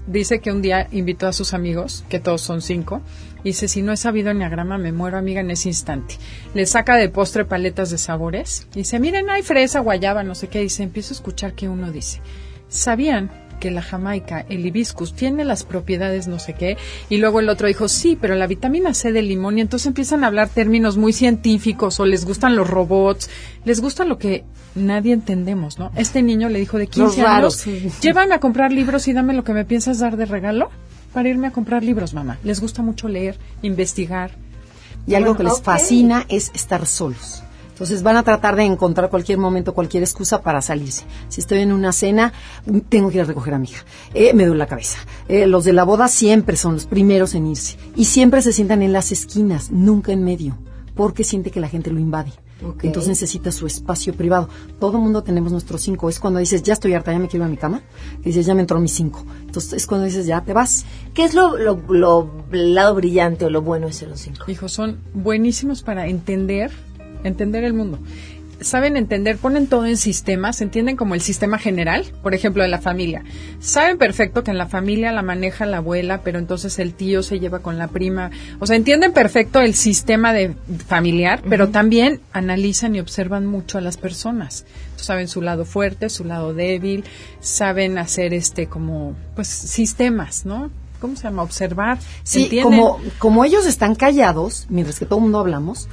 [0.06, 3.00] Dice que un día invitó a sus amigos, que todos son cinco,
[3.42, 6.18] y dice, si no he sabido enneagrama, me muero amiga en ese instante.
[6.52, 10.48] Le saca de postre paletas de sabores, y dice, miren, hay fresa, guayaba, no sé
[10.48, 12.20] qué, dice, empiezo a escuchar que uno dice,
[12.72, 13.30] ¿sabían
[13.60, 16.76] que la jamaica, el hibiscus, tiene las propiedades no sé qué?
[17.08, 20.24] Y luego el otro dijo, sí, pero la vitamina C del limón, y entonces empiezan
[20.24, 23.30] a hablar términos muy científicos, o les gustan los robots,
[23.64, 25.92] les gusta lo que nadie entendemos, ¿no?
[25.94, 27.90] Este niño le dijo de 15 Los raros, años, sí.
[28.02, 30.70] llévame a comprar libros y dame lo que me piensas dar de regalo
[31.12, 32.38] para irme a comprar libros, mamá.
[32.42, 34.32] Les gusta mucho leer, investigar.
[35.06, 37.44] Y algo que les fascina es estar solos.
[37.82, 41.04] Entonces van a tratar de encontrar cualquier momento, cualquier excusa para salirse.
[41.28, 42.32] Si estoy en una cena,
[42.64, 43.84] mm, tengo que ir a recoger a mi hija.
[44.14, 44.98] Eh, me duele la cabeza.
[45.26, 47.76] Eh, los de la boda siempre son los primeros en irse.
[47.96, 50.56] Y siempre se sientan en las esquinas, nunca en medio,
[50.94, 52.30] porque siente que la gente lo invade.
[52.86, 54.48] Entonces necesita su espacio privado.
[54.78, 56.08] Todo mundo tenemos nuestros cinco.
[56.08, 57.82] Es cuando dices, ya estoy harta, ya me quiero ir a mi cama.
[58.20, 59.24] Y dices, ya me entró mis cinco.
[59.40, 60.84] Entonces es cuando dices, ya te vas.
[61.12, 64.48] ¿Qué es lo, lo, lo- el lado brillante o lo bueno de ser un 5?
[64.48, 66.70] Hijos, son buenísimos para entender,
[67.24, 67.98] entender el mundo.
[68.60, 72.80] Saben entender, ponen todo en sistemas, entienden como el sistema general, por ejemplo, de la
[72.80, 73.24] familia.
[73.58, 77.40] Saben perfecto que en la familia la maneja la abuela, pero entonces el tío se
[77.40, 78.30] lleva con la prima.
[78.60, 80.54] O sea, entienden perfecto el sistema de
[80.86, 84.64] familiar, pero también analizan y observan mucho a las personas.
[84.94, 87.04] Saben su lado fuerte, su lado débil,
[87.40, 90.70] saben hacer este como pues sistemas, ¿no?
[91.00, 91.42] ¿Cómo se llama?
[91.42, 91.98] Observar.
[92.22, 92.78] Sí, ¿entienden?
[92.78, 95.88] como, como ellos están callados, mientras que todo el mundo hablamos,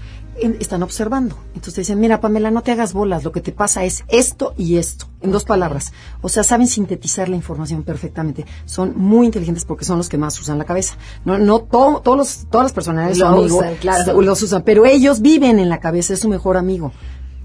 [0.60, 1.36] están observando.
[1.56, 4.78] Entonces dicen, mira, Pamela, no te hagas bolas, lo que te pasa es esto y
[4.78, 5.92] esto, en dos palabras.
[6.22, 8.46] O sea, saben sintetizar la información perfectamente.
[8.66, 10.96] Son muy inteligentes porque son los que más usan la cabeza.
[11.26, 14.22] No, no to- todos los, todas las personalidades Lo son amigos, usan, claro.
[14.22, 16.92] los usan, pero ellos viven en la cabeza, es su mejor amigo.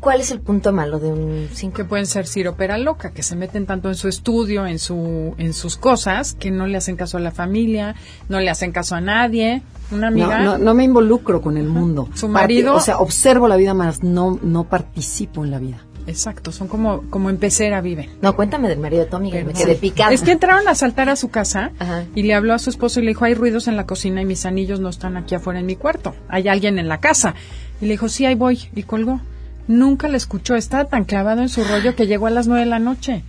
[0.05, 1.75] ¿Cuál es el punto malo de un 5?
[1.75, 5.53] que pueden ser siropera loca, que se meten tanto en su estudio, en su en
[5.55, 7.95] sus cosas, que no le hacen caso a la familia,
[8.29, 9.63] no le hacen caso a nadie.
[9.91, 12.09] Una amiga, No, no, no me involucro con el mundo.
[12.15, 15.79] Su marido- Parti- o sea, observo la vida más, no, no participo en la vida.
[16.07, 18.11] exacto, son como como en pecera viven.
[18.21, 20.13] No, cuéntame del marido de Tommy, que Pero me quedé picada.
[20.13, 22.05] Es que entraron a asaltar a su casa Ajá.
[22.15, 24.27] y le habló a su esposo y le dijo, hay ruidos en la cocina y
[24.27, 26.15] mis anillos no están aquí afuera en mi cuarto.
[26.29, 27.35] Hay alguien en la casa.
[27.81, 28.69] Y le dijo, sí, ahí voy.
[28.75, 29.21] Y colgó.
[29.67, 30.55] Nunca le escuchó.
[30.55, 33.23] Estaba tan clavado en su rollo que llegó a las nueve de la noche.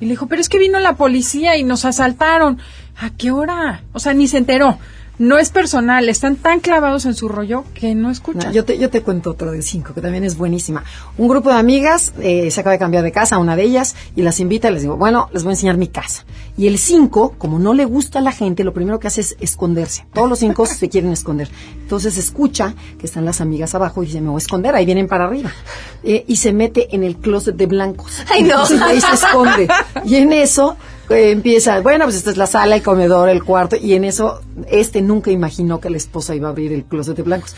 [0.00, 2.58] Y le dijo, pero es que vino la policía y nos asaltaron.
[2.96, 3.82] ¿A qué hora?
[3.92, 4.78] O sea, ni se enteró.
[5.22, 6.08] No es personal.
[6.08, 8.46] Están tan clavados en su rollo que no escuchan.
[8.46, 10.82] No, yo, te, yo te cuento otro de cinco, que también es buenísima.
[11.16, 14.22] Un grupo de amigas eh, se acaba de cambiar de casa, una de ellas, y
[14.22, 16.24] las invita y les digo, bueno, les voy a enseñar mi casa.
[16.58, 19.36] Y el cinco, como no le gusta a la gente, lo primero que hace es
[19.38, 20.06] esconderse.
[20.12, 21.48] Todos los cinco se quieren esconder.
[21.80, 25.06] Entonces escucha que están las amigas abajo y dice, me voy a esconder, ahí vienen
[25.06, 25.52] para arriba.
[26.02, 28.24] Eh, y se mete en el closet de blancos.
[28.28, 28.54] Ay, no.
[28.54, 29.68] Entonces, ahí se esconde.
[30.04, 30.76] Y en eso
[31.08, 35.02] empieza, bueno, pues esta es la sala, el comedor, el cuarto, y en eso este
[35.02, 37.54] nunca imaginó que la esposa iba a abrir el closet de blancos.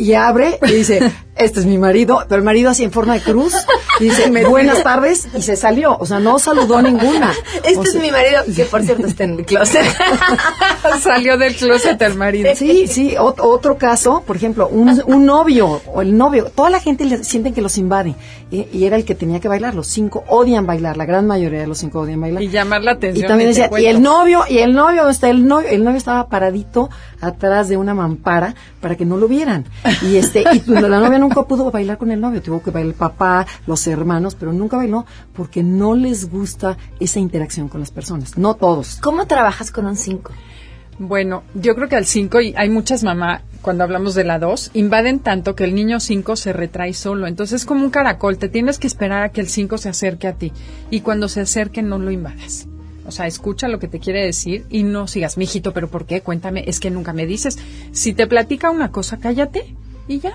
[0.00, 3.20] Y abre y dice, este es mi marido, pero el marido así en forma de
[3.20, 3.52] cruz,
[3.98, 5.96] y dice, buenas tardes, y se salió.
[5.98, 7.32] O sea, no saludó a ninguna.
[7.64, 9.84] Este O es mi marido, que por cierto está en el closet.
[11.02, 12.50] Salió del closet el marido.
[12.54, 16.80] Sí, sí, ot- otro caso, por ejemplo, un, un novio o el novio, toda la
[16.80, 18.14] gente le sienten que los invade
[18.50, 21.60] y, y era el que tenía que bailar, los cinco odian bailar, la gran mayoría
[21.60, 22.42] de los cinco odian bailar.
[22.42, 23.28] Y llamar la Y atención.
[23.28, 25.68] también ni te decía, y el novio, y el novio, ¿dónde está el novio?
[25.68, 26.88] El novio estaba paradito
[27.20, 29.64] atrás de una mampara para que no lo vieran.
[30.02, 32.92] Y este, y pues, la novia nunca pudo bailar con el novio, tuvo que bailar
[32.92, 37.90] el papá, los hermanos, pero nunca bailó porque no les gusta esa interacción con las
[37.90, 38.38] personas.
[38.38, 38.98] No todos.
[39.02, 40.32] ¿Cómo trabajas con un 5?
[40.98, 44.72] Bueno, yo creo que al 5, y hay muchas mamás, cuando hablamos de la 2,
[44.74, 47.26] invaden tanto que el niño 5 se retrae solo.
[47.26, 50.26] Entonces es como un caracol, te tienes que esperar a que el 5 se acerque
[50.26, 50.52] a ti.
[50.90, 52.66] Y cuando se acerque, no lo invadas.
[53.08, 56.20] O sea, escucha lo que te quiere decir y no sigas, mijito, pero ¿por qué?
[56.20, 57.58] Cuéntame, es que nunca me dices.
[57.92, 59.74] Si te platica una cosa, cállate
[60.06, 60.34] y ya.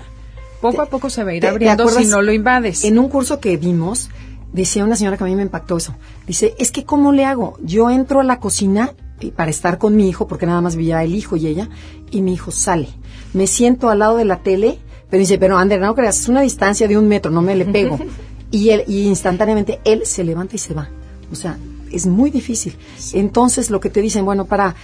[0.60, 2.84] Poco a poco se va a ir ¿Te- te abriendo si no lo invades.
[2.84, 4.10] En un curso que vimos,
[4.52, 5.94] decía una señora que a mí me impactó eso.
[6.26, 7.56] Dice, es que ¿cómo le hago?
[7.62, 11.02] Yo entro a la cocina eh, para estar con mi hijo, porque nada más vivía
[11.04, 11.68] el hijo y ella,
[12.10, 12.88] y mi hijo sale.
[13.34, 14.78] Me siento al lado de la tele,
[15.10, 17.66] pero dice, pero Ander, no creas, es una distancia de un metro, no me le
[17.66, 17.98] pego.
[18.50, 20.88] y él, y instantáneamente él se levanta y se va.
[21.30, 21.56] O sea,
[21.94, 22.76] es muy difícil.
[23.12, 24.74] Entonces, lo que te dicen, bueno, para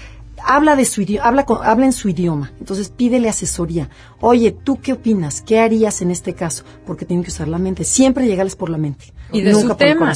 [0.42, 2.50] habla de su idioma, habla, con- habla en su idioma.
[2.58, 3.90] Entonces pídele asesoría.
[4.20, 5.42] Oye, ¿tú qué opinas?
[5.42, 6.64] ¿Qué harías en este caso?
[6.86, 7.84] Porque tienen que usar la mente.
[7.84, 9.12] Siempre llegarles por la mente.
[9.32, 10.12] Y de nunca su tema.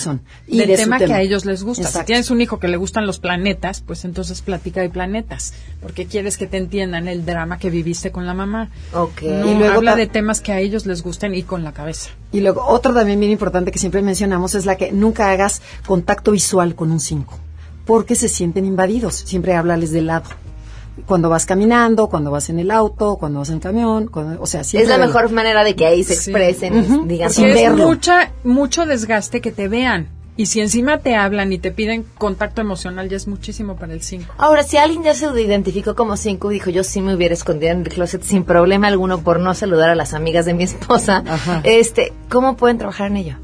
[0.46, 1.84] Y del de tema, que a ellos les gusta.
[1.84, 2.00] Exacto.
[2.00, 6.06] Si tienes un hijo que le gustan los planetas, pues entonces platica de planetas, porque
[6.06, 8.70] quieres que te entiendan el drama que viviste con la mamá.
[8.92, 9.22] Ok.
[9.22, 12.10] No, Y luego habla de temas que a ellos les gusten y con la cabeza.
[12.32, 16.32] Y luego, otro también bien importante que siempre mencionamos es la que nunca hagas contacto
[16.32, 17.38] visual con un 5,
[17.84, 19.14] porque se sienten invadidos.
[19.14, 20.43] Siempre háblales de lado.
[21.06, 24.60] Cuando vas caminando, cuando vas en el auto, cuando vas en camión, cuando- o sea,
[24.60, 26.30] Es la mejor manera de que ahí se Sí.
[26.30, 27.04] expresen, Ujú.
[27.04, 27.86] y digan Sin Porque es verlo.
[27.86, 30.08] mucha, mucho desgaste que te vean.
[30.36, 34.02] Y si encima te hablan y te piden contacto emocional, ya es muchísimo para el
[34.02, 34.32] 5.
[34.36, 37.70] Ahora, si alguien ya se identificó como cinco y dijo, yo sí me hubiera escondido
[37.72, 41.22] en el closet sin problema alguno por no saludar a las amigas de mi esposa,
[41.26, 41.60] Ajá.
[41.62, 43.36] este, ¿cómo pueden trabajar en ello?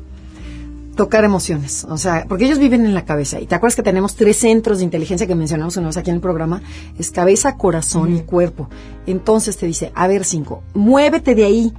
[1.01, 3.41] Tocar emociones, o sea, porque ellos viven en la cabeza.
[3.41, 6.17] Y te acuerdas que tenemos tres centros de inteligencia que mencionamos una vez aquí en
[6.17, 6.61] el programa,
[6.99, 8.69] es cabeza, corazón y cuerpo.
[9.07, 11.73] Entonces te dice, a ver, cinco, muévete de ahí,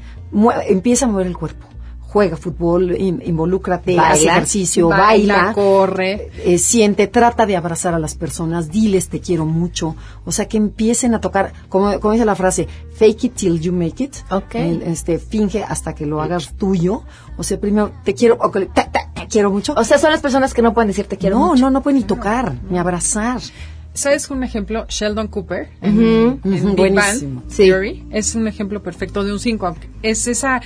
[0.67, 1.70] empieza a mover el cuerpo.
[2.11, 4.09] Juega fútbol, in- involúcrate, Baila.
[4.11, 5.05] haz ejercicio, Baila,
[5.35, 6.29] baila, corre.
[6.43, 9.95] eh, siente, trata de abrazar a las personas, diles te quiero mucho,
[10.25, 13.71] o sea que empiecen a tocar, como, como dice la frase, fake it till you
[13.71, 14.55] make it, Ok.
[14.55, 17.03] El- este, finge hasta que lo hagas tuyo,
[17.37, 19.97] o sea primero te quiero, o que le- ta- ta- te quiero mucho, O sea,
[19.97, 21.61] son las personas que no pueden decir te quiero no, mucho.
[21.61, 23.39] no, no pueden ni tocar, ni abrazar.
[23.93, 24.85] ¿Sabes un ejemplo?
[24.89, 25.89] Sheldon Cooper Ujú.
[25.89, 27.39] en, en Big Sí.
[27.57, 29.75] Theory es un ejemplo perfecto de un 5.
[30.01, 30.61] Es esa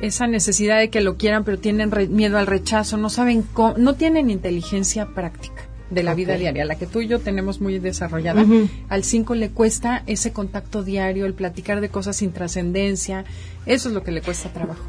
[0.00, 3.74] esa necesidad de que lo quieran, pero tienen re- miedo al rechazo, no saben cómo,
[3.78, 7.78] no tienen inteligencia práctica de la vida diaria, la que tú y yo tenemos muy
[7.78, 8.44] desarrollada.
[8.88, 13.24] Al 5 le cuesta ese contacto diario, el platicar de cosas sin trascendencia.
[13.66, 14.82] Eso es lo que le cuesta trabajo.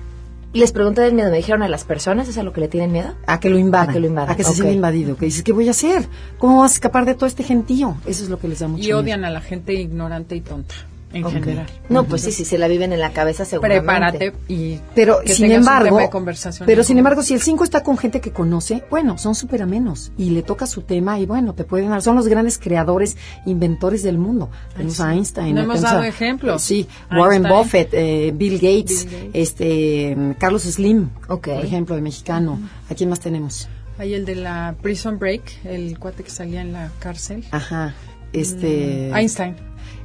[0.54, 2.92] Les pregunté del miedo, me dijeron a las personas, ¿es a lo que le tienen
[2.92, 3.14] miedo?
[3.28, 3.90] A que lo invadan.
[3.90, 4.56] A que lo invadan, A que se ok.
[4.56, 5.16] sienta invadido.
[5.18, 6.08] Que dices, ¿qué voy a hacer?
[6.40, 7.96] ¿Cómo vas a escapar de todo este gentío?
[8.08, 9.00] Eso es lo que les da mucho Y miedo.
[9.00, 10.74] odian a la gente ignorante y tonta,
[11.18, 11.34] en Ok.
[11.34, 11.66] general.
[11.90, 13.82] No, pues sí, sí, se la viven en la cabeza seguramente.
[13.82, 17.42] Prepárate y Pero que sin un embargo, tema de conversación pero sin embargo, si el
[17.42, 21.20] 5 está con gente que conoce, bueno, son súper amenos y le toca su tema
[21.20, 24.50] y bueno, te pueden dar, son los grandes creadores, inventores del mundo.
[24.76, 25.56] Tenemos a Einstein.
[25.56, 26.62] No hemos dado ejemplos.
[26.62, 27.44] Sí, Warren.
[27.44, 29.30] Buffett, eh, Bill Gates, Bill Gates.
[29.34, 31.48] este, mm, Carlos Slim, Ok.
[31.50, 32.60] por ejemplo, de mexicano.
[32.90, 33.68] ¿A quién más tenemos?
[34.00, 37.44] Hay el de la Prison Break, el cuate que salía en la cárcel.
[37.52, 37.96] Ajá,
[38.34, 39.56] este, Einstein.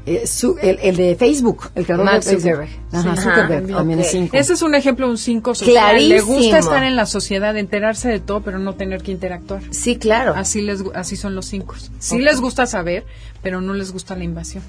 [0.07, 2.51] Eh, su- el, el de Facebook, el creador Mark de Facebook.
[2.51, 2.71] Zuckerberg.
[2.93, 3.23] Ajá, Sí.
[3.23, 4.37] Zuckerberg, Ajá, también es 5.
[4.37, 5.97] Ese es un ejemplo de un 5 social.
[5.97, 6.35] Le Clarísimo.
[6.37, 9.63] gusta estar en la sociedad, enterarse de todo, pero no tener que interactuar.
[9.71, 10.35] Sí, claro.
[10.37, 11.75] Así les así son los 5.
[11.99, 13.05] Sí les gusta saber,
[13.43, 14.63] pero no les gusta la invasión.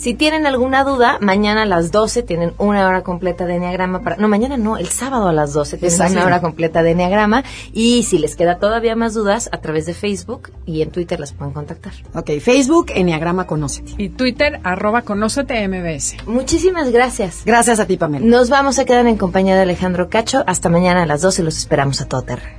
[0.00, 4.16] Si tienen alguna duda, mañana a las 12 tienen una hora completa de Enneagrama para...
[4.16, 6.14] No, mañana no, el sábado a las 12 tienen Exacto.
[6.14, 7.44] una hora completa de Enneagrama.
[7.74, 11.34] Y si les queda todavía más dudas, a través de Facebook y en Twitter las
[11.34, 11.92] pueden contactar.
[12.14, 13.92] Ok, Facebook, Enneagrama Conócete.
[13.98, 16.26] Y Twitter, arroba conócete MBS.
[16.26, 17.42] Muchísimas gracias.
[17.44, 18.24] Gracias a ti, Pamela.
[18.24, 20.44] Nos vamos a quedar en compañía de Alejandro Cacho.
[20.46, 22.56] Hasta mañana a las 12 los esperamos a todo terreno.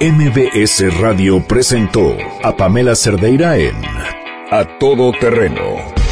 [0.00, 3.76] MBS Radio presentó a Pamela Cerdeira en
[4.50, 6.03] A Todo Terreno.